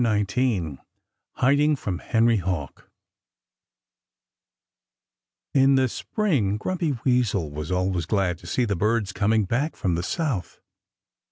XIX 0.03 0.77
HIDING 1.35 1.75
FROM 1.75 1.99
HENRY 1.99 2.37
HAWK 2.37 2.89
In 5.53 5.75
the 5.75 5.87
spring 5.87 6.57
Grumpy 6.57 6.97
Weasel 7.03 7.51
was 7.51 7.71
always 7.71 8.07
glad 8.07 8.39
to 8.39 8.47
see 8.47 8.65
the 8.65 8.75
birds 8.75 9.11
coming 9.13 9.45
back 9.45 9.75
from 9.75 9.93
the 9.93 10.01
South. 10.01 10.59